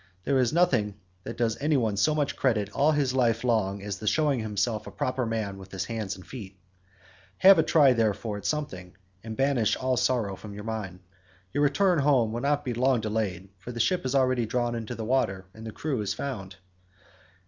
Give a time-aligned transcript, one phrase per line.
[0.23, 0.95] There is nothing
[1.25, 4.87] that does any one so much credit all his life long as the showing himself
[4.87, 6.57] a proper man with his hands and feet.
[7.37, 11.01] Have a try therefore at something, and banish all sorrow from your mind.
[11.53, 14.95] Your return home will not be long delayed, for the ship is already drawn into
[14.95, 16.55] the water, and the crew is found."